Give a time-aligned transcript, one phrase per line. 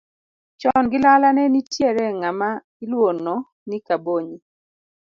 [0.59, 2.49] Chon gi lala ne nitiere ng'ama
[2.83, 3.35] iluono
[3.69, 4.37] ni Kabonyi.